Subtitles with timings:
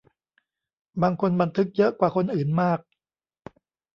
[1.01, 2.79] บางคนบันทึกเยอะกว่าคนอื่นมาก